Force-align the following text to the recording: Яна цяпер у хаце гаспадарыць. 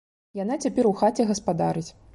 Яна 0.43 0.57
цяпер 0.67 0.91
у 0.93 0.95
хаце 1.03 1.29
гаспадарыць. 1.35 1.91